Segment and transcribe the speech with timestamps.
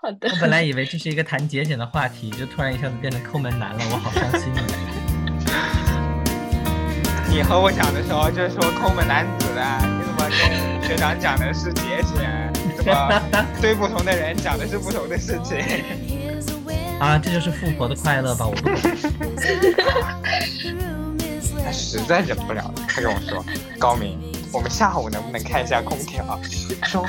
[0.00, 0.28] 好的。
[0.30, 4.64] 我本来以为这是一个谈节俭的话题，就突然一下子变成抠门男了，我好伤心啊！
[7.28, 12.50] 你和我讲的时候就是说抠门男子的，你怎么跟学长讲的是节俭？
[12.54, 13.22] 你怎么
[13.60, 15.58] 对不同的人讲的是不同的事情？
[16.98, 18.46] 啊，这就是富婆的快乐吧？
[18.46, 18.74] 我不懂。
[21.62, 23.44] 他实在忍不了了，他跟我说
[23.78, 24.18] ：“高明，
[24.50, 26.40] 我们下午能不能开一下空调？”
[26.84, 27.06] 说。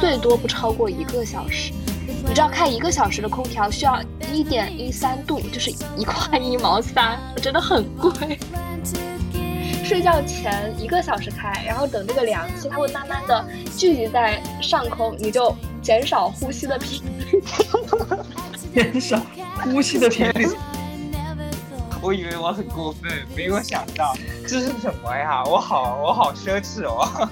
[0.00, 1.72] 最多不超过一个小时，
[2.06, 4.00] 你知道开一个小时的空调需要
[4.32, 8.38] 一点一三度，就是一块一毛三，真的很贵。
[9.84, 13.44] 睡觉前一个小时开，然后等这个凉气，它会慢慢的
[13.76, 17.42] 聚集在上空，你就减少呼吸的频率，
[18.74, 19.20] 减少
[19.62, 20.48] 呼吸的频率。
[22.02, 24.14] 我以为我很过分，没有想到
[24.46, 25.42] 这是什么呀？
[25.44, 27.28] 我好我好奢侈哦。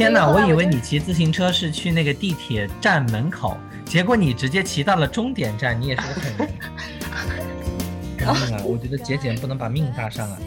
[0.00, 0.26] 天哪！
[0.26, 3.54] 我以为你骑自行车是去那个地铁站门口，
[3.84, 5.78] 结果你直接骑到了终点站。
[5.78, 6.48] 你也是个狠人。
[8.16, 8.62] 命啊！
[8.64, 10.38] 我觉得节俭不能把命搭上啊。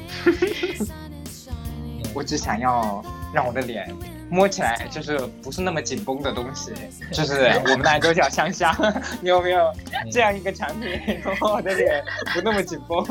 [2.16, 3.88] 我只想要让我的脸
[4.28, 6.72] 摸起来就是不是那么紧绷的东西，
[7.14, 8.76] 就是我们的狗脚香香。
[9.22, 9.72] 你有没有
[10.12, 13.06] 这样一个产品，我的脸不那么紧绷？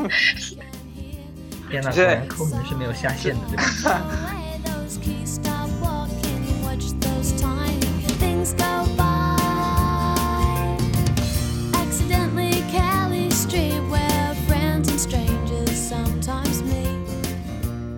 [1.71, 1.89] 天哪！
[1.89, 4.01] 果然抠门是没有下限的，对吧？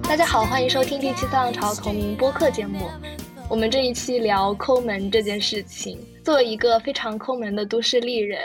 [0.07, 2.87] 大家好，欢迎收听第七浪潮同名播客节目。
[3.49, 5.99] 我们这一期聊抠门这件事情。
[6.23, 8.39] 作为一个非常抠门的都市丽人，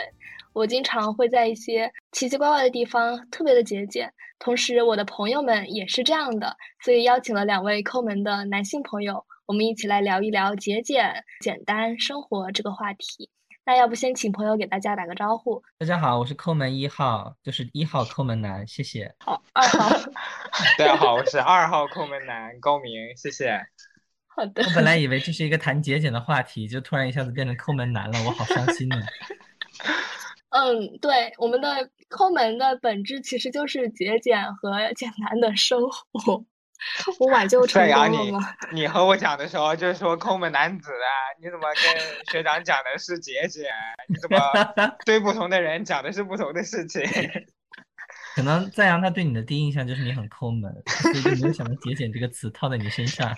[0.53, 4.11] 我经常会在一些奇奇怪怪的地方特别的节俭。
[4.39, 13.29] 同时，我的朋友们也是这样的，所以邀请了两位抠门的男性朋友，我们一起来聊一聊节俭、简单生活这个话题。
[13.63, 15.61] 那要不先请朋友给大家打个招呼。
[15.77, 19.13] 大家好，我是抠门一号，就是一号抠门男，谢谢。
[19.19, 19.89] 好，二号。
[20.79, 23.61] 大家好，我是二号抠门男高明，谢谢。
[24.27, 24.63] 好的。
[24.63, 28.97] 我本来以为这是一个谈节俭的话题，就突然一下子变成抠门男了，我好伤心呢。
[30.49, 35.79] 嗯，对，我们的抠门的本质其实就是节俭和简单的生
[36.11, 36.43] 活。
[37.19, 38.39] 我挽救成功了吗？
[38.71, 41.09] 你和我讲的时候就是说抠门男子啊，
[41.39, 43.65] 你怎么跟学长讲的是节俭？
[44.07, 44.37] 你怎么
[45.05, 47.01] 对不同的人讲的是不同的事情？
[48.35, 53.35] 可能赞扬他对你的第一印象就是你很抠门，所以就没有想到节俭这个词套在你身上。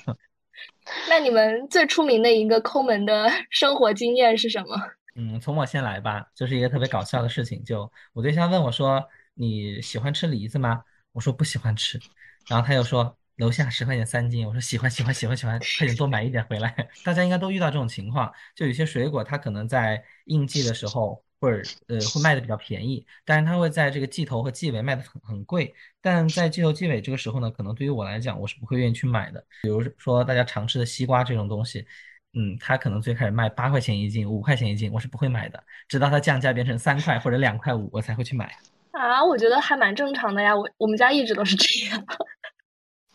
[1.10, 4.80] 那你们最出名的一个抠门的生活经验是什么？
[5.16, 7.64] 嗯，从我先来吧，就是一个特别搞笑的事情。
[7.64, 9.04] 就我对象问我说
[9.36, 12.00] ：“你喜欢吃梨子吗？”我说不喜欢吃，
[12.48, 13.18] 然后他又说。
[13.38, 16.76] 楼下十块钱三斤，我说喜欢喜欢喜欢喜欢，快点多买一点回来。
[17.04, 25.74] 大家应该都遇到这种情况，就有些水果它可能在应季的时候，或者呃会卖的比较便宜，但是它会在这个季头和季尾卖的很很贵。
[26.00, 29.44] 但在季头季尾这个时候呢，可能对于我来讲，我是不会愿意去买的。
[29.64, 31.86] 比如说大家常吃的西瓜这种东西，
[32.34, 38.56] 嗯，它可能最开始卖八块钱一斤，五块钱一斤，我是不会买的，直到它降价变成三块或者两块五，我才会去买。
[38.92, 42.06] 啊，我觉得还蛮正常的呀，我我们家一直都是这样。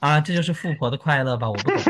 [0.00, 1.48] 啊，这就是富婆的快乐吧？
[1.48, 1.76] 我不懂。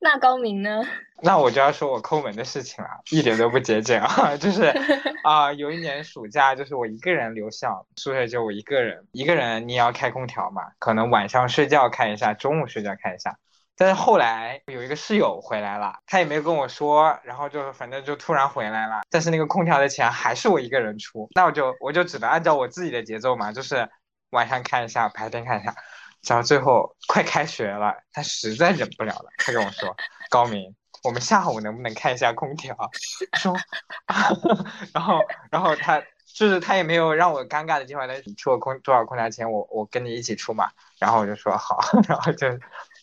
[0.00, 0.82] 那高明呢？
[1.22, 4.36] 那我就要说我抠门的事情了，一点都不节俭啊！
[4.38, 4.72] 就是
[5.24, 13.36] 啊，有一年暑假，就是我一个人留校，宿舍就我一个人，一个人你也要开空调嘛，可能晚上睡觉开一下，中午睡觉开一下。
[13.76, 23.88] 但是后来有一个室友回来了，他也没有跟我说，然后就反正就突然回来了，但是那个空调的钱还是我一个人出，那我就我就只能按照我自己的节奏嘛，就是
[24.30, 25.74] 晚上看一下，白天看一下。
[26.26, 29.96] 然后最后快开学了，他实在忍不了了，他跟我说
[30.30, 30.74] ：“高明，
[31.04, 32.76] 我们下午能不能开一下空调？”
[33.38, 33.56] 说，
[34.92, 35.20] 然后
[35.50, 36.02] 然后他
[36.34, 40.70] 就是他也没有让我尴尬的地方，他出了空多少空调钱，我我跟你一起出嘛。
[40.98, 41.78] 然后我就说好，
[42.08, 42.48] 然后就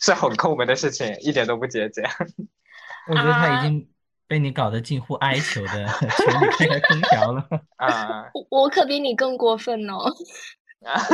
[0.02, 2.04] 是很抠门的事情，一点都不节俭。
[3.08, 3.90] 我觉得他已经
[4.28, 7.48] 被你搞得近乎哀求的求你开开空调了。
[7.78, 10.12] 啊，我可比你更过分哦。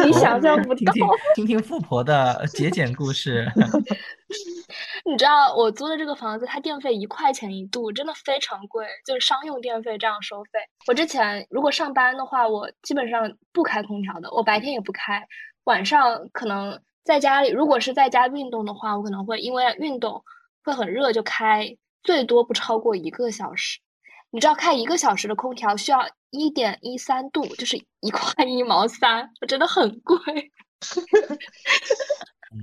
[0.05, 0.93] 你想象不到，
[1.35, 3.49] 听听富婆的节俭故事。
[5.03, 10.59] 你知道我租的这个房子，它电费一块钱一度，真的非常贵，就是商用电费这样收费。
[10.87, 15.27] 我之前如果上班的话，我基本上不开空调的，我白天也不开，
[15.63, 20.23] 晚上可能在家里，如果是在家运动的话，我可能会因为运动
[20.63, 23.79] 会很热就开，最多不超过一个小时。
[24.31, 25.99] 你知道开一个小时的空调需要
[26.31, 30.17] 一点一三度，就是一块一毛三，真的很贵。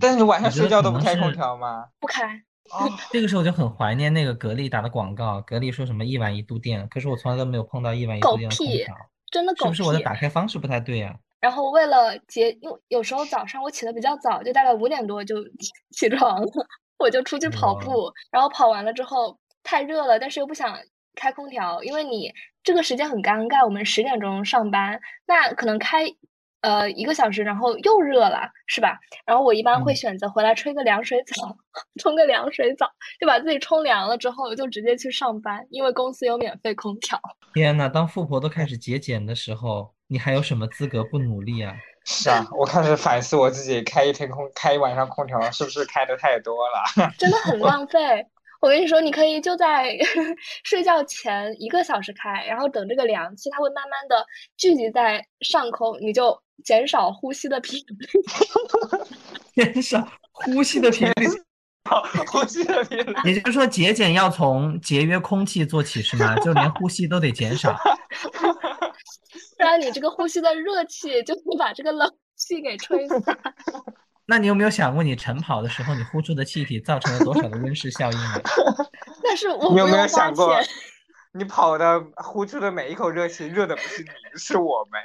[0.00, 1.86] 但是你晚上睡觉都不开空调吗？
[2.00, 2.42] 不开。
[2.70, 8.94] 哦，这个时候我就很怀念那个格力打的广告，格力说什么一晚一度电，可是我从来都没有碰到一晚一度电的空屁调，
[9.30, 10.00] 真的狗是不是我的。
[10.00, 11.16] 打开方式不太对呀？
[11.40, 16.66] 然后为了节，因为有时候早上我起的比较早，就大概五点多就起 起床了，
[16.98, 20.76] 我就出去跑步，然后跑完了之后太热了，但是又不想
[21.18, 22.32] 开空调，因为你
[22.62, 26.06] 这个时间很尴尬，我们十点钟上班，那可能开
[26.60, 28.98] 呃一个小时，然后又热了，是吧？
[29.26, 31.56] 然后我一般会嗯选择回来吹个凉水澡，
[32.00, 32.88] 冲个凉水澡，
[33.20, 37.20] 就把自己冲凉了之后，就直接去上班，因为公司有免费空调。
[37.54, 41.74] 天呐，当富婆都开始节俭的时候，你还有什么资格不努力啊？
[42.04, 47.12] 是啊，我开始反思我自己开一天空开一晚上空调是不是开的太多了？
[47.18, 48.26] 真的很浪费。
[48.60, 49.96] 我跟你说，你可以就在
[50.64, 54.26] 睡觉前一个小时开，然后等这个凉气，它会慢慢的
[54.56, 58.06] 聚集在上空，你就减少呼吸的频率。
[59.55, 61.28] 减少呼吸的频率，
[62.26, 63.14] 呼吸的频率。
[63.25, 66.37] 也就是说节俭要从节约空气做起是吗？
[66.40, 67.76] 就连呼吸都得减少。
[69.56, 73.20] 不然你这个呼吸的热气就会把这个冷气给吹散。
[74.30, 78.40] 那你有没有想过，你晨跑的时候，你呼出的气体造成了多少的温室效应呢？
[79.25, 80.54] 但是我你有没有想过，
[81.32, 84.08] 你跑的呼出的每一口热气，热的不是你，
[84.38, 85.00] 是我们。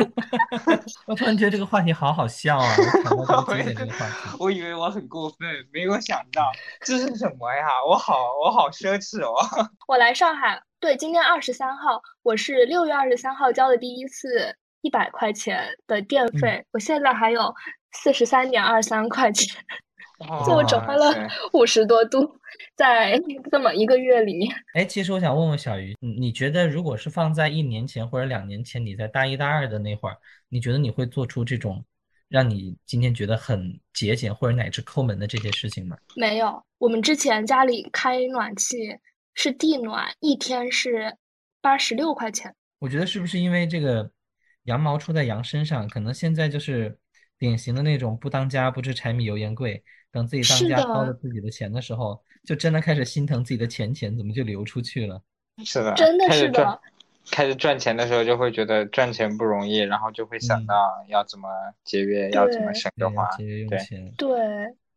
[1.06, 2.74] 我突然觉得这个话题好好笑啊！
[3.10, 5.38] 我我以为我很过分，
[5.70, 6.50] 没有想到
[6.80, 7.66] 这是什么呀？
[7.86, 9.34] 我好我好奢侈哦。
[9.86, 17.54] 我来上海，对，今天二十三号，我是六月二十三号交的第一次一百块钱的电费，我现在还有
[17.92, 19.54] 四十三点二三块钱，
[20.46, 22.38] 就我折哇花了塞五十多度，
[22.76, 23.20] 在
[23.50, 24.54] 这么一个月里面。
[24.74, 30.16] 哎，其实我想问问小鱼，你你觉得如果是放在一年前或者两年前，你在大一大二的那会儿，
[30.48, 31.84] 你觉得你会做出这种
[32.28, 35.96] 让你今天觉得很节俭或者乃至抠门的这些事情吗？
[36.14, 38.76] 没有，我们之前家里开暖气
[39.34, 41.16] 是地暖，一天是
[41.60, 42.54] 八十六块钱。
[42.78, 44.08] 我觉得是不是因为这个
[44.64, 46.96] 羊毛出在羊身上，可能现在就是
[47.40, 49.82] 典型的那种不当家不知柴米油盐贵，
[50.12, 55.20] 等自己当家掏了自己的钱的时候，就真的开始心疼自己的钱钱怎么就流出去了。
[55.64, 56.80] 是的，真的是开始赚的，
[57.30, 61.48] 开始赚钱的时候就会觉得赚钱不容易，然后就会想嗯到要怎么
[61.82, 63.28] 节约，要怎么省着花。
[63.36, 64.12] 节约用对钱。
[64.18, 64.36] 对，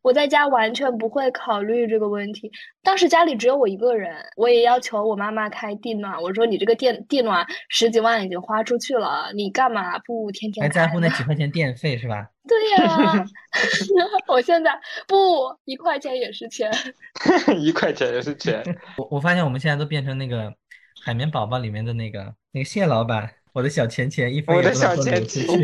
[0.03, 2.51] 我在家完全不会考虑这个问题。
[2.83, 6.21] 当时家里只有我一个人，我也要求我妈妈开地暖。
[6.21, 10.87] 我说你这个电地暖十几万已经花出去了，你干嘛不天天还在？
[10.87, 12.27] 乎那几块钱电费是吧？
[12.45, 13.25] 对呀，
[14.27, 14.69] 我现在
[15.07, 15.15] 不
[15.63, 16.69] 一块钱也是钱。
[17.57, 18.61] 一块钱也是钱。
[18.97, 20.53] 我我发现我们现在都变成那个
[21.05, 25.63] 海绵宝宝里面的那个那个蟹老板，我的小钱钱一分也不能小钱够流出去，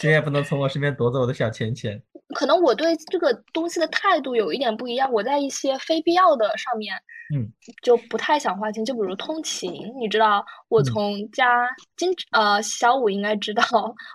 [0.00, 2.02] 谁也不能从我身边夺走我的小钱钱。
[2.32, 6.94] 可能我对这个东西的态度有一点不一样，我在一些非必要的上面，
[7.34, 7.46] 嗯，
[7.82, 8.84] 就不太想花钱。
[8.84, 13.62] 就比如通勤，你知道，我嗯从家经呃小五应该知道，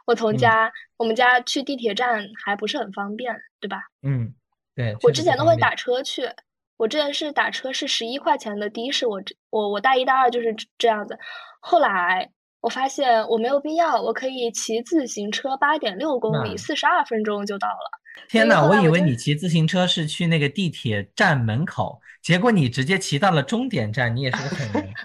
[0.05, 3.81] 我从嗯家我们家去地铁站还不是很方便，对吧？
[4.03, 4.33] 嗯，
[4.75, 6.29] 对，我之前都会打车去，
[6.77, 11.17] 我之前是打车是十一块钱的的士，我这我我大一大二就是这这样子，
[11.59, 12.29] 后来
[12.61, 17.96] 我发现我没有必要，我可以骑自行车八点六公里，那四十二分钟就到了。
[18.27, 24.93] 天呐，我以为你骑自行车是去那个地铁站门口，结果你直接骑到了终点站，你也是个狠人。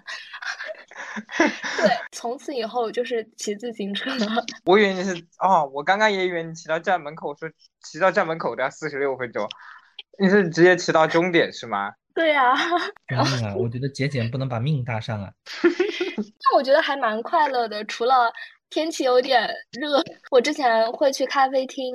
[1.77, 4.11] 对，从此以后就是骑自行车。
[4.65, 7.51] 我以为你是哦，我刚刚也以为你骑到站门口，说
[7.83, 9.47] 骑到站门口都要四十六分钟，
[10.19, 11.93] 你是直接骑到终点是吗？
[12.15, 12.55] 对呀、
[13.09, 13.55] 救命啊！
[13.57, 15.33] 我觉得节俭不能把命搭上啊。
[15.63, 18.31] 但我觉得还蛮快乐的，除了
[18.69, 21.93] 天气有点热，我之前会去咖啡厅，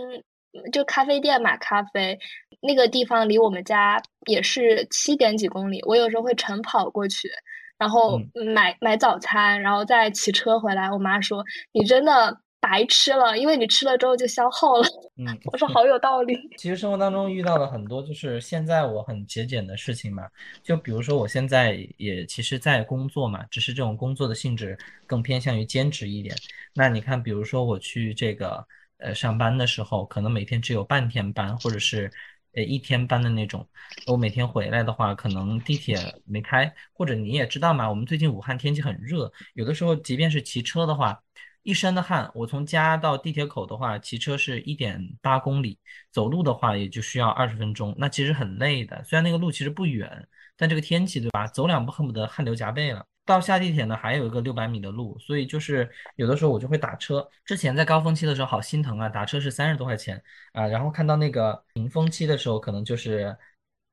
[0.72, 2.18] 就咖啡店买咖啡，
[2.62, 7.30] 那个地方离我们家也是七点几公里，我有时候会晨跑过去，
[7.78, 10.92] 然后嗯买买早餐，然后再骑车回来。
[10.92, 14.88] 我妈说你真的白吃了，因为你吃了之后就消耗了。
[15.18, 16.36] 嗯，我说好有道理。
[16.58, 20.24] 其实生活当中遇到了很多，就是现在我很节俭的事情嘛。
[20.64, 26.36] 就比如说我现在也其实在工作嘛，只是这种工作的性质更偏向于兼职一点。
[26.74, 28.66] 那你看，比如说我去这个
[28.98, 32.12] 呃上班的时候，可能每天只有半天班，或者是
[32.54, 33.68] 呃一天班的那种。
[34.06, 41.22] 我每天回来的话，可能地铁没开，或者你也知道嘛，我们最近武汉天气很热，有的时候即便是骑车的话。
[41.64, 45.78] 一身的汗，我从家到地铁口的话，骑车是一点八公里，
[46.14, 49.04] 走路的话也就需要二十分钟，那其实很累的。
[49.04, 50.26] 虽然那个路其实不远，
[50.56, 53.06] 但这个天气对吧，走两步恨不得汗流浃背了。
[53.28, 57.28] 到下地铁呢，还有一个六百米的路，所以就是有的时候我就会打车。
[57.46, 60.22] 之前在高峰期的时候好心疼啊，打车是三十多块钱
[60.54, 63.36] 啊，然后看到那个平峰期的时候可能就是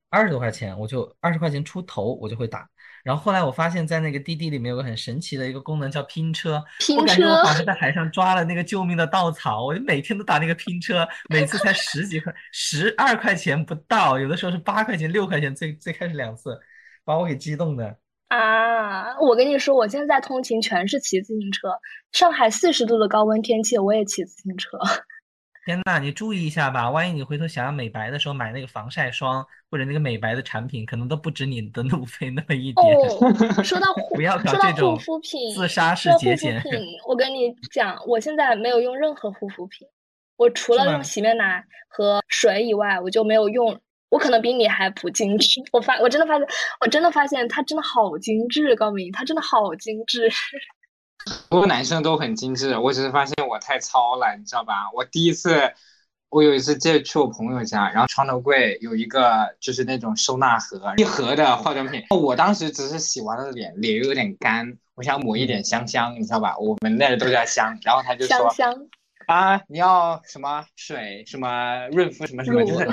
[0.08, 2.68] 二十多块钱，我就二十块钱出头我就会打。
[3.02, 16.58] 然后后来我发现，在那个滴滴里面有个很神奇的一个功能叫拼车，拼我感觉我车好像在海上抓了那个救命的稻草，我就每天都打那个拼车，每次才十几块，十二块钱不到，有的时候是八块钱、六块钱，最最开始两次，
[17.04, 17.98] 把我给激动的。
[18.36, 19.16] 啊！
[19.20, 21.68] 我跟你说，我现在通勤全是骑自行车。
[22.12, 24.78] 上海四十度的高温天气，我也骑自行车。
[25.64, 32.96] 天呐，你注意一下吧，万一你回头想要美白的时候买那个防晒霜或者那个美白的产品，可能都不止你的路费那么一点。
[32.96, 33.32] 哦，
[33.64, 36.60] 说到护，不要搞说到这种护肤品，自杀式节俭。
[36.60, 36.72] 品，
[37.08, 39.88] 我跟你讲，我现在没有用任何护肤品，
[40.36, 43.80] 我除了用洗面奶和水以外，我就没有用。
[44.14, 46.46] 我可能比你还不精致， 我发我真的发现，
[46.80, 50.30] 我真的发现他真的好精致，高明，他真的好精致。
[51.50, 54.88] 不过男生都很精致，我只是发现我太糙了，你知道吧？
[54.94, 55.72] 我第一次，
[56.28, 62.04] 我有一次借去我朋友家，然后床头柜有一个就是那种收纳盒，一盒的化妆品。
[62.10, 66.56] 我当时只是洗完了脸，脸又有点干，我想抹一点香香，你知道吧？
[66.58, 68.88] 我们那儿都叫香，然后他就说香香，
[69.26, 72.88] 啊，你要什么水，什么润肤，什么什么，就是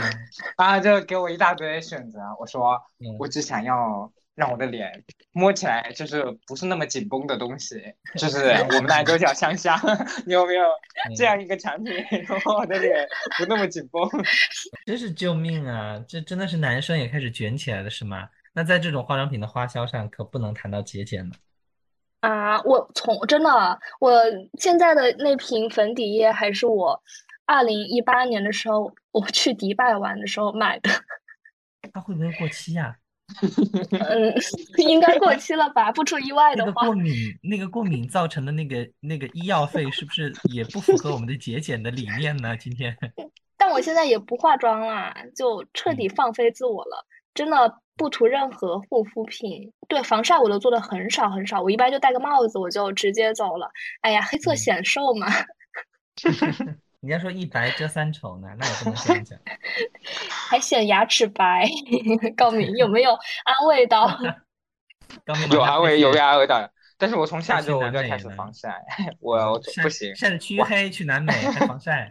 [0.57, 2.19] 啊，就给我一大堆选择。
[2.39, 7.81] 我说嗯我只想要让我的脸摸起来就是不是那么紧绷的东西，
[8.17, 9.77] 就是我们大家都叫香香。
[10.25, 10.63] 你有没有
[11.15, 11.93] 这样一个产品，
[12.27, 13.07] 让我的脸
[13.38, 14.01] 不那么紧绷？
[14.85, 16.03] 真是救命啊！
[16.07, 18.29] 这真的是男生也开始卷起来了，是吗？
[18.53, 21.35] 那在这种化妆品的花销上，可不能谈到节俭了。
[22.21, 24.13] 啊，我从真的，我
[24.59, 27.01] 现在的那瓶粉底液还是我
[27.45, 30.89] 二零一八年的时候我去迪拜玩的时候买的，
[31.93, 32.95] 它会不会过期呀、
[34.07, 34.33] 嗯，
[34.77, 35.91] 应该过期了吧？
[35.91, 37.13] 不出意外的话那个过，敏，
[37.43, 42.55] 那个过敏造成的那个那个医药费，是不是也不符合我们的节俭的理念呢？
[42.55, 42.95] 今天，
[43.57, 53.69] 但我现在也不化妆啦，就彻底放飞自我了，真的不涂任何护肤品，对防晒我都做的很少很少，我一般就戴个帽子我就直接走了。
[54.01, 55.27] 哎呀，黑色嗯显瘦嘛，
[57.01, 59.39] 人家说一白遮三丑呢，那也不能这样讲。
[60.50, 61.67] 还显牙齿白。
[62.35, 64.07] 高明有没有安慰到？
[65.51, 66.69] 有安慰，有被安慰到。
[66.97, 68.79] 但是我从下周我就开始防晒，
[69.19, 72.07] 我我不行，晒得黢黑去南美还防晒，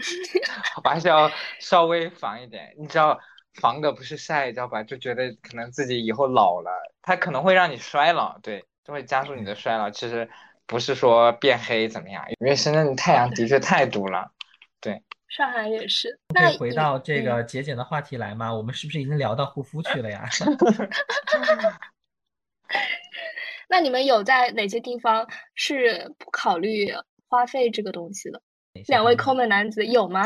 [0.83, 2.75] 我还是要稍微防一点。
[2.77, 3.17] 你知道，
[3.61, 4.83] 防的不是晒，你知道吧？
[4.83, 6.71] 就觉得可能自己以后老了，
[7.03, 9.89] 它可能会让你衰老，对，就会加速你的衰老。
[9.91, 10.29] 其实
[10.67, 14.33] 不是说变黑怎么样，因为深圳的太阳的确太毒了。
[14.81, 16.19] 对上海也是。
[16.35, 18.53] 那回到这嗯个节俭的话题来吗？
[18.53, 20.29] 我们是不是已经聊到护肤去了呀？
[23.69, 26.93] 那你们有在哪些地方是不考虑
[27.29, 28.43] 花费这个东西的？
[28.87, 30.25] 两位抠门男子有吗？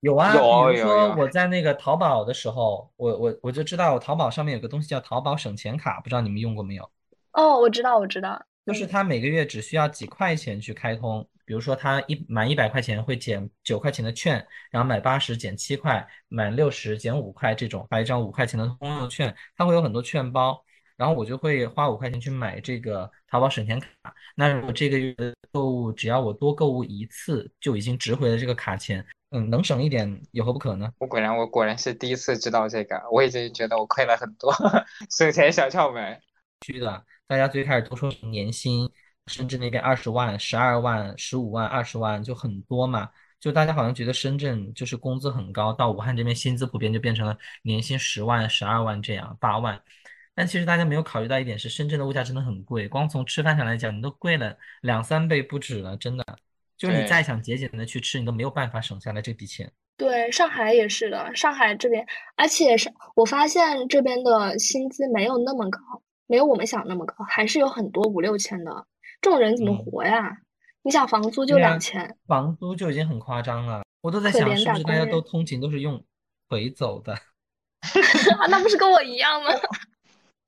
[0.00, 0.38] 有啊，比
[0.78, 6.88] 如说我在那个淘宝的时候，我我我就知道淘宝上面有个东西叫淘宝省钱卡，不知道你们用过没有？
[7.32, 8.44] 哦，我知道，我知道。
[8.66, 20.60] 就是嗯它每个月只需要几块钱去开通，比如说它一满一百块钱会减九块钱的券，然后满八十减七块，满六十减五块这种，还有一张五块钱的通用券，它会有很多券包，
[20.96, 23.88] 然后我就会花五块钱去买这个淘宝省钱卡。
[24.34, 29.04] 那如果这个月的购物只要我多购物一次，就已经值回了这个卡钱，
[29.36, 30.90] 嗯，能省一点有何不可呢？
[30.98, 34.50] 我果然，我果然是第一次知道这个，我已经觉得我亏了很多
[35.10, 36.18] 省钱小窍门。
[36.64, 38.90] 虚的大家最开始都说年薪
[39.26, 49.78] 深圳那边二十万、十二万、十五万、二十万就很多嘛，就大家好像觉得深圳就是工资很高，到武汉这边薪资普遍就变成了年薪十万、十二万这样，八万。
[50.34, 56.24] 但其实大家没有考虑到一点是，深圳的物价真的很贵，光从吃饭上来讲，你都贵了两三倍不止了，真的。
[56.76, 59.72] 就是你再想节俭的去吃，你都没有办法省下来这笔钱。
[59.96, 62.06] 对，上海也是的，上海这边，
[62.36, 65.80] 而且是我发现这边的薪资没有那么高，
[66.26, 68.86] 没有我们想那么高，还是有很多五六千的，
[69.22, 70.38] 这种人怎么嗯活呀？
[70.82, 76.04] 你想房租就两千，房租就已经很夸张了，我都在想，是不是大家都通勤都是用
[76.48, 77.16] 腿走的？
[78.50, 79.50] 那不是跟我一样吗？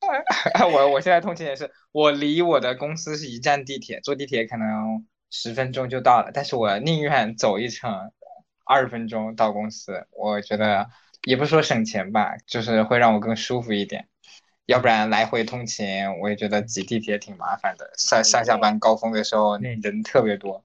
[0.71, 4.67] 我我现在通勤也是，我离我的公司是一站地铁，坐地铁可能
[5.31, 8.13] 十分钟就到了，但是我宁愿走一程，
[8.65, 10.89] 二十分钟到公司，我觉得
[11.25, 14.09] 也不是说省钱吧，就是会让我更舒服一点。
[14.67, 15.87] 要不然来回通勤，
[16.21, 20.63] 我也觉得挤地铁挺麻烦的，上上下班高峰的时候对人特别多。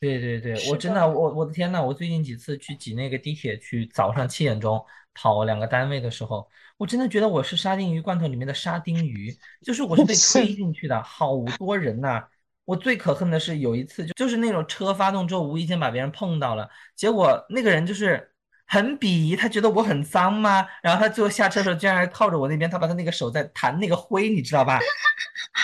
[0.00, 4.84] 对对对，我真的的我我的天呐，我最近几次去挤那个地铁，去早上七点钟
[5.14, 12.22] 跑两个单位的时候，我真的觉得我是沙丁鱼罐头里面的沙丁鱼，就是我是被 推进去的，好多人呐、
[12.68, 18.30] 我最可恨的是有一次就就是那种车发动之后无意间把别人碰到了，结果那个人就是
[18.66, 20.68] 很鄙夷，他觉得我很脏吗？
[20.82, 24.78] 然后他最后下车的时候，居然还靠着我那边，他把他那个手在弹那个灰，你知道吧？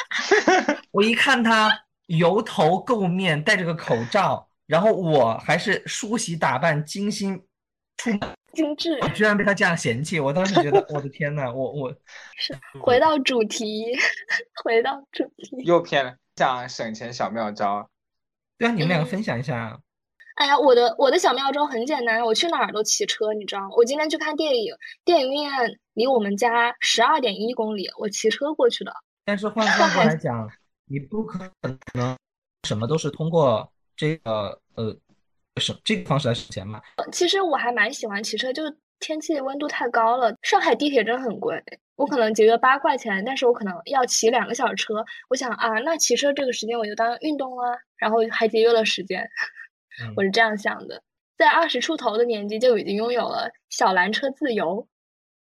[0.93, 1.71] 我一看他
[2.07, 7.39] 油头垢面，戴着个口罩，然后我还是梳洗打扮精心
[7.99, 8.21] 出门，
[8.55, 8.99] 精致。
[9.15, 11.95] 居然被他这样嫌弃，我当时觉得我的天呐，我我
[12.39, 13.95] 是回到主题，
[14.65, 17.89] 回到主题， 又偏了，讲省钱小妙招。
[18.59, 19.81] 对啊，你们两个分享一下。
[20.37, 23.69] 哎呀，我的我的小妙招很简单，我去哪儿都骑车，你知道吗？
[23.77, 24.75] 我今天去看电影，
[25.05, 28.93] 电影院离我们家十二点一公里，我骑车过去的。
[29.25, 30.51] 但是换算过来讲，
[30.87, 32.17] 你不可能
[32.65, 34.97] 什么都是通过这个呃
[35.61, 36.83] 什这个方式来省钱嘛。
[37.13, 41.63] 其实我还蛮喜欢骑车，就是天气温度太高了，上海地铁真的很贵，
[41.97, 45.05] 我可能节约八块钱，但是我可能要骑两个小时车。
[45.29, 49.29] 我想啊，那骑车这个时间我就当运动啊，然后还节约了时间。
[50.17, 51.03] 我是这样想的，
[51.39, 54.89] 在二十出头的年纪就已经拥有了小蓝车自由，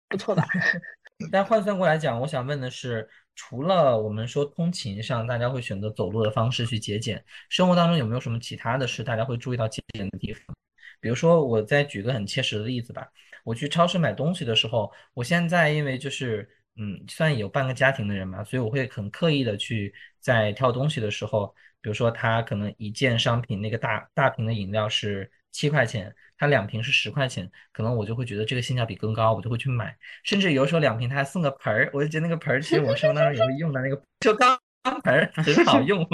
[0.08, 0.44] 不错吧？
[1.32, 10.54] 但换算过来讲，我想问的是，除了我们说通勤上大家会选择走路的方式去节俭，生活当中有没有什么其他的事大家会注意到节俭的地方？
[11.00, 13.08] 比如说，我再举个很切实的例子吧，
[13.44, 21.54] 我去超市买东西的时候，我现在因为就是嗯，算有半个家庭的人嘛，所以我会很刻意的去在挑东西的时候。
[21.80, 29.94] 比如说，他可能一件商品那个大大瓶的饮料是七块钱，他两瓶是十块钱，可能我就会觉得这个性价比更高，我就会去买。
[30.22, 34.58] 甚至有时候两瓶他还送个盆儿，我就觉得那个盆儿其实我生活当中也会用到那个就钢
[35.02, 36.08] 盆儿很好用，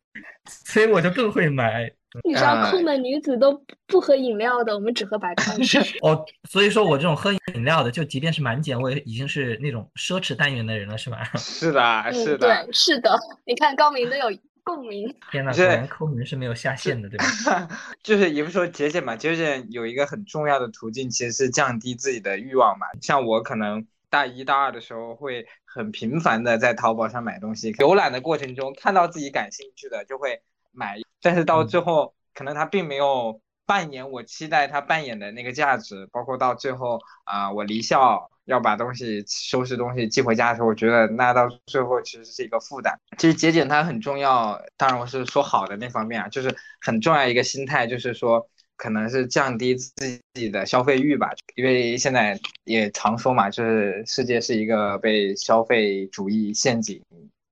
[0.48, 1.92] 所以我就更会买。
[2.24, 5.80] 你知道抠门女子都不喝饮料的，我们只喝白开水。
[6.02, 11.22] 哦，所以说我这种喝饮料的，就即便是满减，我也已经是那种奢侈单元的人了，是吧？
[11.36, 13.18] 是的，是的，对，是的。
[13.44, 14.26] 你看高明都有。
[14.62, 17.66] 共鸣，天呐，果然抠门是没有下限的，对吧？
[18.04, 22.86] 就是也不说节俭嘛，节俭有一个很重要的途径，其实是降低自己的欲望嘛。
[23.00, 38.30] 像我可能大一大二的时候，会很频繁的在淘宝上买东西，浏览的过程中看到自己感兴趣的就会买，但是到最后可能他并没有扮演我期待他扮演的那个价值，包括到最后啊，我离校。
[38.46, 42.98] 要把东西收拾东西寄回家的时候，我觉得那到最后其实是一个负担。
[43.16, 48.44] 其实节俭它很重要，当然我是说好的那方面啊，就是很重要一个心态，就是说
[48.76, 51.30] 可能是降低自己的消费欲吧。
[51.54, 57.00] 因为现在也常说嘛，就是世界是一个被消费主义陷阱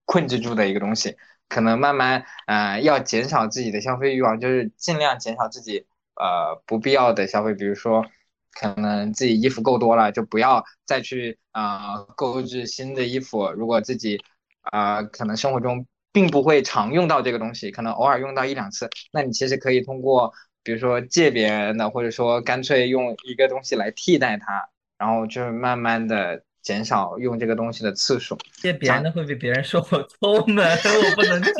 [0.05, 1.17] 困制住的一个东西，
[1.49, 8.05] 可能慢慢呃要减少自己的消费欲望，就是尽量减少自己呃不必要的消费，比如说。
[8.51, 13.53] 可能自己衣服够多了，就不要再去啊购置新的衣服。
[13.53, 14.21] 如果自己
[14.63, 20.33] 啊可能生活中并不会常用到这个东西，可能偶尔用到一两次，那你其实可以通过
[20.65, 28.37] 比如说借别人的，或者说干脆用一个东西来替代它，然后就是慢慢的减少用这个东西的次数。
[28.61, 31.51] 借别人的会被别人说我抠门， 我不能借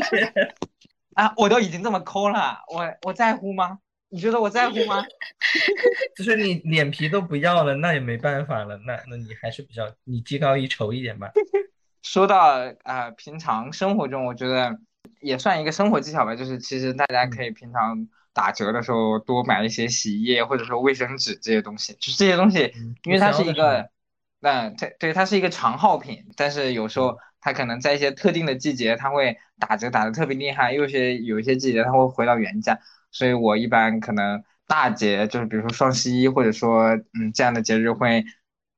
[1.17, 1.33] 啊！
[1.39, 3.79] 我都已经这么抠了，我我在乎吗？
[4.11, 5.03] 你觉得我在乎吗？
[6.15, 8.77] 就是你脸皮都不要了，那也没办法了。
[8.87, 11.31] 那那你还是比较你技高一筹一点吧。
[12.03, 14.79] 说到啊，平常生活中，我觉得
[15.23, 16.37] 也算一个生活技巧吧。
[16.37, 21.95] 就是其实大家可以平常打折的时候多买一些洗衣液或者说卫生纸这些东西。
[21.95, 22.71] 就是这些东西，
[23.05, 23.89] 因为它是一个，
[24.41, 26.25] 那它对，它是一个长耗品。
[26.37, 32.79] 但是有时候它可能在一些特定的季节，它会打折打的特别厉害；有些有一些季节，它会回到原价。
[33.11, 38.25] 所以我一般可能大节就是比如说双十一或者说嗯这样的节日会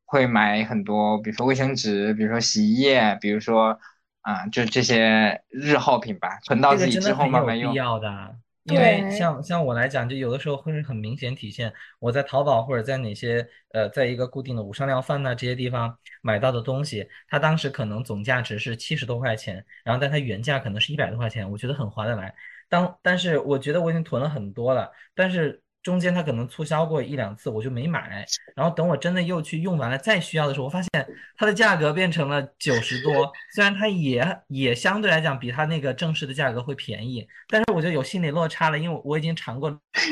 [0.04, 3.78] 会买很多，比如说卫生纸，比如说洗衣液，比如说
[4.22, 7.72] 啊就这些日耗品吧，存到自己之后慢慢用。
[7.72, 22.34] 必要的，因为像像我来讲，就有的时候会很明显体现我在淘宝或者在哪些呃在一个固定的无商量贩呐这些地方买到的东西，它当时可能总价值是七十多块钱，然后但它原价可能是一百多块钱，我觉得很划得来。
[22.68, 28.26] 当但是我觉得我已经囤了很多了，但是中间它可能促销过一两次，我就没买。
[28.54, 30.90] 然后等我真的又去用完了再需要的时候，我发现
[31.36, 33.30] 它的价格变成了九十多。
[33.54, 39.70] 虽然它也也相对来讲比它那个正式的价格会便宜，但是我就有心理落差了，因为我已经尝过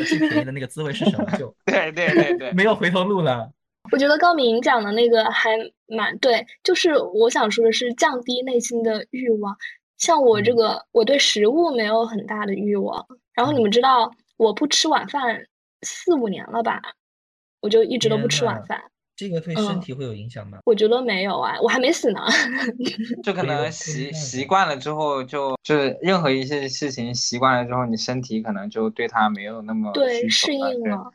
[0.09, 3.51] 最便宜的那个滋味是什么，就对对对对， 没有回头路了。
[3.91, 5.51] 我觉得高明讲的那个还
[5.87, 9.57] 蛮对，就是我想说的是降低内心的欲望。
[9.97, 13.07] 像我这个，我对食物没有很大的欲望。
[13.33, 15.47] 然后你们知道，我不吃晚饭
[15.83, 16.81] 四五年了吧？
[17.61, 18.81] 我就一直都不吃晚饭。
[19.17, 20.59] 这个对身嗯体会有影响吗？
[20.65, 22.21] 我觉得没有啊，我还没死呢。
[23.25, 31.13] 就可能习习惯了之后就，就是任何一些事情习惯了之后，你身体可能就对它没有那么对，适应了。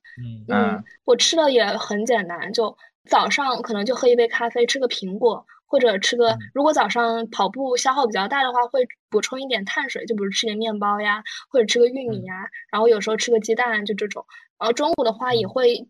[0.49, 2.77] 嗯我吃的也很简单，就
[3.09, 12.33] 早上可能就喝一杯咖啡，吃个苹果，或者吃个，嗯如果早上跑步消耗比较大的话，会补充一点碳水，就比如吃点面包呀，或者吃个玉米嗯呀，
[12.69, 14.25] 然后有时候吃个鸡蛋，就这种。
[14.63, 15.85] 然后中午的话也嗯会，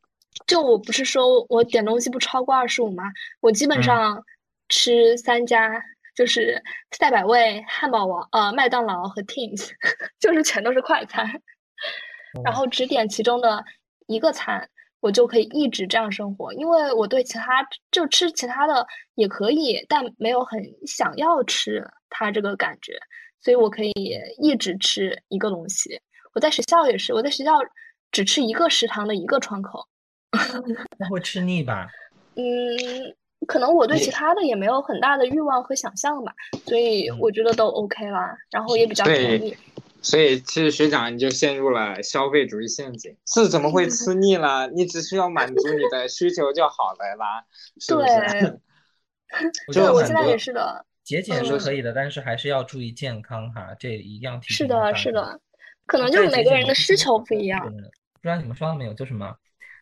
[0.47, 3.03] 就我不是说我点东西不超过二十五吗？
[3.39, 4.25] 我基本嗯上
[4.67, 5.79] 吃三家，
[6.15, 6.59] 就是
[6.89, 9.69] 赛百味、汉堡王、呃麦当劳和 Teams，
[10.19, 11.23] 就是全都是快餐。
[12.43, 13.63] 然哦后只点其中的
[14.07, 14.67] 一个餐，
[15.01, 22.97] 我就可以一直这样生活，因为我对其他就吃其他的也可以，但没有很想要吃它这个感觉，
[23.39, 23.91] 所以我可以
[24.39, 26.01] 一直吃一个东西。
[26.33, 27.53] 我在学校也是，我在学校
[28.13, 29.85] 只吃一个食堂的一个窗口，
[30.97, 31.89] 那会吃腻吧？
[32.35, 32.43] 嗯，
[33.45, 36.33] 可能我对其他的也没有很大的欲望和想象吧，
[36.65, 39.57] 所以嗯我觉得都 OK 啦，然后也比较便对宜。
[40.01, 44.67] 所以其实学长你就陷入了消费主义陷阱，是怎么会吃腻了？
[44.75, 47.45] 你只需要满足你的需求就好了啦，
[47.79, 48.07] 是不是？
[49.33, 50.85] 对，我就对，我现在也是的。
[51.03, 54.95] 节俭是嗯可以的，但是还是要注意健康哈，这一样提是的。
[54.95, 55.39] 是的，
[55.85, 57.61] 可能就是每个人的需求不一样。
[58.23, 58.93] 不知道你们刷到没有？
[58.93, 59.35] 就什么，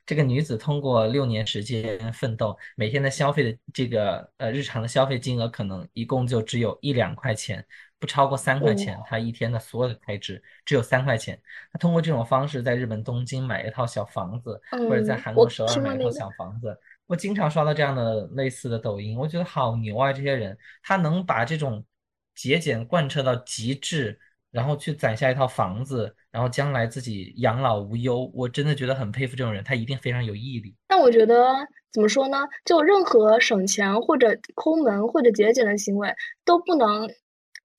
[0.03, 7.63] 这个女子通过六年时间奋斗，每天的消费的这个呃日常的消费金额可能一共就只有一两块钱，
[7.99, 8.97] 不超过三块钱。
[8.97, 11.39] 哦她一天的所有的开支只有三块钱。
[11.71, 16.75] 她通过这种方式在日本东京买一套小房子，或者在韩国首尔买一套小房子。
[17.05, 20.11] 我经常刷到这样的类似的抖音，我觉得好牛啊！
[20.11, 21.85] 这些人他能把这种
[22.33, 24.19] 节俭贯彻到极致，
[24.51, 30.75] 然后去攒下一套房子，然后将来自己养老无忧，我真的觉得很佩服这种人，他一定非常有毅力。
[30.87, 31.55] 但我觉得
[31.91, 32.37] 怎么说呢？
[32.65, 37.09] 就任何省钱或者抠门或者节俭的行为，都不能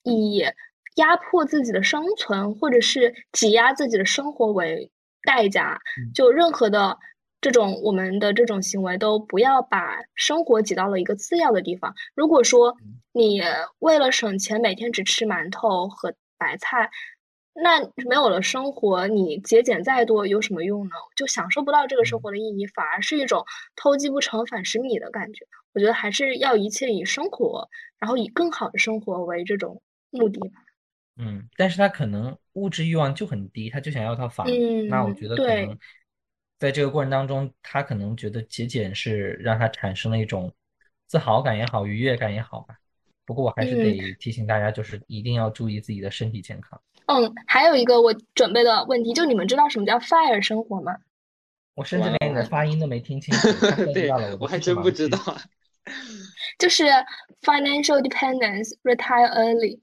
[0.02, 0.44] 以
[0.96, 4.90] 压迫自己的生存或者是挤压自己的生活为
[5.24, 5.78] 代价。
[5.98, 6.98] 嗯就任何的
[7.40, 11.94] 这种我们的这种行为，都不要把生活挤到了一个次要的地方。
[12.14, 13.42] 如果说嗯你
[13.78, 16.90] 为了省钱，每天只吃馒头和白菜，
[17.54, 20.96] 那没有了生活，你节俭再多有什么用呢？
[21.14, 23.44] 就享受不到这个生嗯活的意义，反而是一种
[23.76, 25.46] 偷鸡不成反蚀米的感觉。
[25.72, 27.68] 我觉得还是要一切以生活，
[28.00, 30.60] 然后以更好的生活为这种目的吧。
[31.16, 34.46] 嗯，但是他可能物质欲望就很低，他就想要套房。
[34.88, 35.78] 那我嗯，觉得可对，能
[36.58, 40.52] 在这个过程当中，他可能觉得节俭是让他产生了一种
[41.06, 42.74] 自豪感也好，愉悦感也好吧。
[43.24, 46.80] 不过我还是嗯得提醒大家，就是一定要注意自己的身体健康。
[47.06, 50.96] 嗯，还有一个我准备的问题，就你们知道什么叫 FIRE 生活吗？
[51.74, 53.34] 我甚至连你的哦发音都没听清
[53.94, 55.18] 对我，还真不知道。
[56.58, 56.84] 就是
[57.40, 59.80] financial dependence, retire early。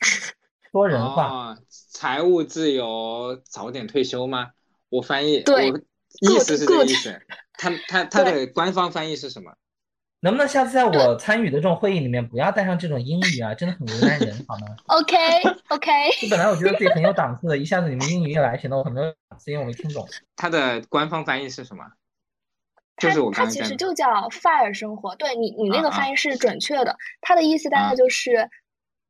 [0.70, 1.28] 说人话。
[1.28, 1.58] 哦，
[1.90, 4.52] 财务自由，早点退休吗？
[4.88, 5.78] 我翻译，对我
[6.20, 7.20] 意思是这个 good 意思。
[7.54, 9.52] 他他他的官方翻译是什么？
[10.24, 13.52] 能不能下次在我参与的这种会议里面不要带上这种英语啊？
[13.52, 15.16] 真的很为难人，好吗？OK
[15.68, 15.90] OK，
[16.22, 20.06] 就本来我觉得自己很有档次的，一下子你们英语一来，显得我很没有档次，因为我没听懂。
[20.36, 21.84] 它的官方翻译是什么？
[22.98, 23.64] 就是我它其。
[23.64, 26.96] 实就叫 FIRE 生活，对你你那个翻译是准确的。
[27.20, 28.48] 它的意思大啊概就是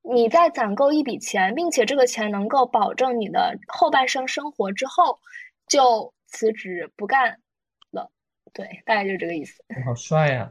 [0.03, 5.21] 你在攒够一笔钱，并且这个钱能够保证你的后半生生活之后，
[5.67, 7.39] 就辞职不干
[7.91, 8.11] 了。
[8.55, 9.63] 对，大概就是这个意思。
[9.77, 10.51] 你好帅呀、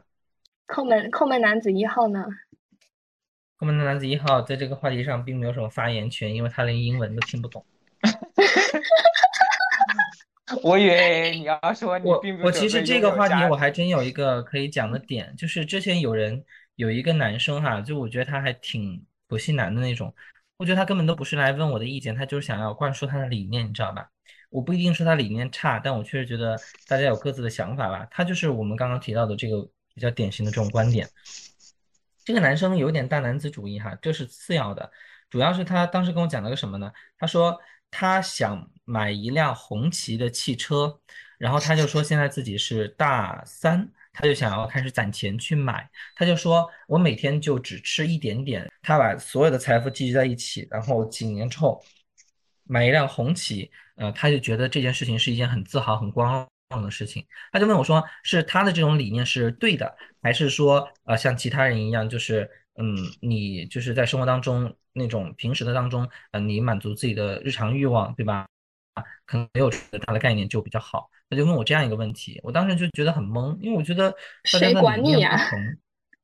[0.66, 2.24] 抠门抠门男子一号呢？
[3.56, 7.64] 抠门的男子一号在这个话题上并没有什么发言权，因为他连英文都听不懂。
[10.62, 16.44] 我以为你要说你我并不我其实这个话题我还真有一个可以讲的点，就是之前有人
[16.74, 20.14] 有一个男生哈，就我觉得他还挺普信男的那种，
[20.56, 24.08] 我觉得他根本都不是来问我的意见，他就是想要灌输他的理念，你知道吧？
[24.50, 28.06] 我不一定说他理念差，但我确实觉得大家有各自的想法吧。
[28.10, 31.08] 他就是我们刚刚提到的这个比较典型的这种观点。
[32.24, 34.90] 这个男生有点大男子主义哈，这是次要的，
[35.28, 36.92] 主要是他当时跟我讲了个什么呢？
[37.18, 37.58] 他说
[37.90, 41.00] 他想买一辆红旗的汽车，
[41.36, 45.90] 然后他就说现在自己是大三，他就想要开始攒钱去买。
[46.14, 51.84] 他就说我每天就只吃一点点，他把所有的财富积聚在一起，然后几年之后
[52.62, 57.24] 买一辆红旗，呃，他就觉得这件事情是一件很自豪、很光荣荣的事情。
[57.52, 68.46] 他就问我说，是他的这种理念是对的，还是说呃像其他人一样，就是嗯，你就是在生活当中那种平时的当中，呃，你满足自己的日常欲望，对吧？
[68.94, 71.08] 啊可能没有他的概念就比较好。
[71.30, 74.10] 他就问我这样一个问题，我当时就觉得很懵，因为我觉得
[74.52, 75.76] 大家的理念不同。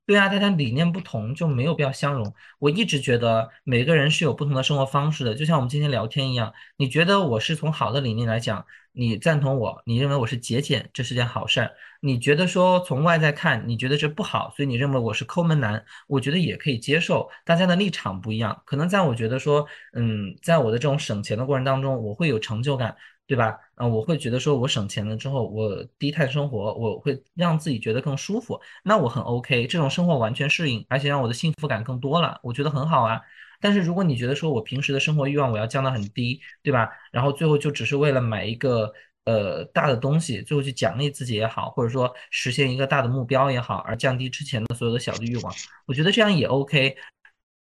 [0.05, 2.35] 对啊，大家理念不同就没有必要相融。
[2.59, 6.53] 我一直觉得每个人是有不同的生活方式的，就像我们今天聊天一样。
[6.79, 8.65] 你觉得我是从好的理念来讲，
[8.99, 11.71] 你赞同我，你认为我是节俭，这是件好事儿。
[12.01, 17.31] 你觉得说从外在看，你觉得这不好，所以你认为我是抠门男，我觉得也可以接受。
[17.45, 22.97] 大家的立场不一样，可能在我觉得说，嗯，在我的这种省钱的过程当中，我会有成就感。
[23.29, 23.59] 对吧？
[23.75, 33.21] 啊，我会觉得说，我省钱了之后，我低碳生活，我会让自己觉得更舒服，那我很 OK，这种生活完全适应，而且让我的幸福感更多了，我觉得很好啊。
[33.61, 36.89] 但是如果你觉得说我平时的生活欲望我要降到很低，对吧？
[37.13, 38.93] 然后最后就只是为了买一个
[39.25, 45.55] 呃大的东西，最后去奖励自己也好，或者说实现一个大的目标也好，而降低之前的所有的小的欲望，
[45.87, 46.97] 我觉得这样也 OK。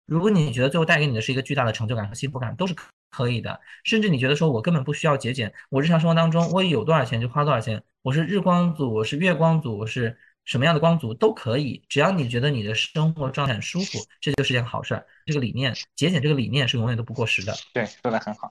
[0.06, 2.74] 如果你觉得最后带给你的是一个巨大的成就感和幸福感，都是。
[3.10, 15.04] 可以的，甚至你觉得说我根本不需要节俭，我日常生活当中我有多少钱就花多少钱，我是日光族，我是月光族，我是什么样的光族都可以，只要你觉得你的生活状态很舒服，这就是件好事儿。
[15.26, 17.54] 这个理念，节俭这个理念是永远都不过时的。
[17.74, 18.50] 对，说的很好，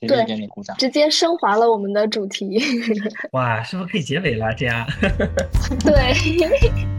[0.00, 0.74] 对，给你鼓掌。
[0.78, 2.58] 直接升华了我们的主题。
[3.32, 4.54] 哇，是不是可以结尾了？
[4.54, 4.86] 这样？
[5.84, 6.14] 对。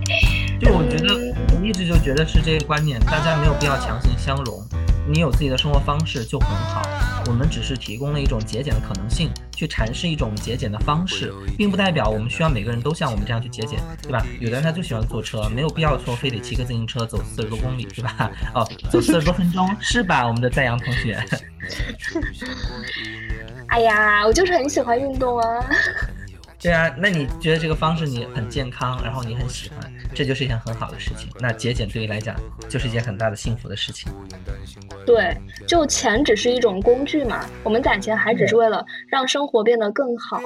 [0.62, 1.31] 就我觉得，我
[1.72, 4.62] 一直就觉得是这个观念，大家没有必要强行相融。
[5.08, 6.82] 你有自己的生活方式就很好，
[7.28, 14.22] 我们只是提供了一种节俭的可能性，去阐释一种节俭的方式，并不代表我们需要每个人都像我们这样去节俭，对吧？
[14.42, 18.30] 有的人他就喜欢坐车，没有必要说非得骑个自行车走四十多公里，对吧？
[18.54, 20.28] 哦，走四十多分钟是吧？
[20.28, 21.26] 我们的在阳同学。
[23.68, 25.66] 哎呀，我就是很喜欢运动啊。
[26.62, 31.28] 对啊，那你觉得这个方式你很健康，然后你很喜欢，这就是一件很好的事情。
[31.40, 32.36] 那节俭对于来讲
[32.70, 34.12] 就是一件很大的幸福的事情。
[35.06, 35.36] 对，
[35.68, 40.40] 就钱只是一种工具嘛，我们攒钱还只是为了让生活变得更好。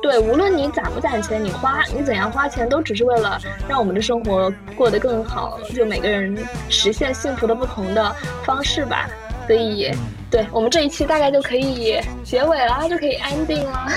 [0.00, 5.58] 对，无论你攒不攒钱，你花你怎样花钱，都只是为了让我们的生活过得更好。
[5.74, 9.10] 就每个人实现幸福的不同的方式吧。
[9.48, 9.90] 所以，
[10.30, 13.88] 对我们这一期大概就可以结尾了，就可以 ending 了。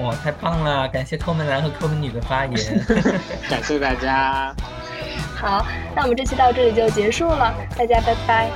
[0.00, 0.88] 哇，太棒了！
[0.88, 2.84] 感谢抠门男和抠门女的发言，
[3.50, 4.54] 感谢大家。
[5.36, 8.50] 好，那我们这期到这里就结束了，大家拜拜。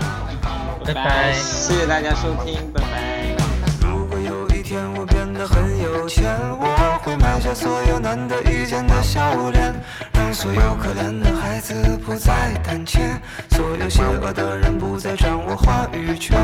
[0.87, 3.37] 拜拜，谢谢大家收听，拜拜。
[3.87, 9.75] 如果有一天我变得很有钱，我会买下所有难得一见的笑脸，
[10.15, 13.01] 让所有可怜的孩子不再胆怯，
[13.51, 16.39] 所有邪恶的人不再掌握话语权。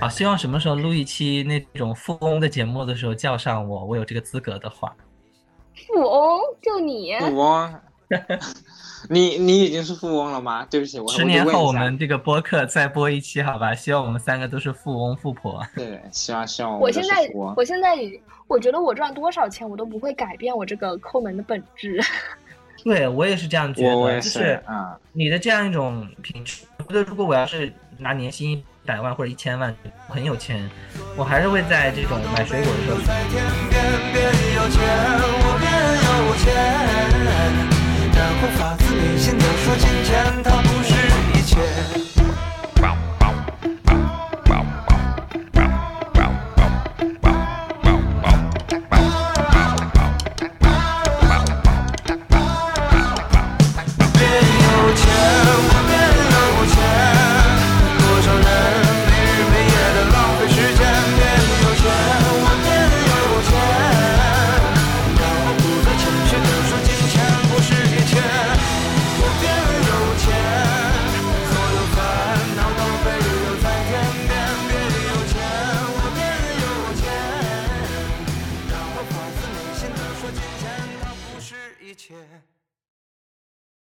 [0.00, 4.94] 好，希望什么时候录一期那种富翁的节目的时候叫上我，我有这个资格的话。
[5.74, 7.18] 富翁就你？
[7.18, 7.74] 富翁？
[9.10, 10.64] 你你已经是富翁了吗？
[10.70, 13.74] 对不起，我十年后我们这个播客再播一期，好吧？
[13.74, 15.60] 希望我们三个都是富翁富婆。
[15.74, 17.96] 对，希望希望我现在我现在
[18.46, 22.00] 我觉得我赚多少钱，我都不会改变我这个抠门的本质。
[22.84, 29.74] 对我也是这样觉得，就是啊，你的这样一种品质，我觉得如果我要是拿年薪一百万或者一千万，
[30.08, 30.70] 很有钱，
[31.16, 32.98] 我还是会在这种买水果的时候，
[38.14, 40.90] 然后发自内心的说：金钱它不是
[41.38, 42.17] 一切。